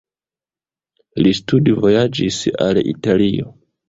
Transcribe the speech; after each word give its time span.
Li 1.25 1.33
studvojaĝis 1.39 2.39
al 2.67 2.81
Italio. 2.93 3.53